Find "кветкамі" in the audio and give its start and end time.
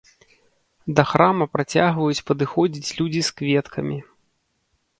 3.43-3.97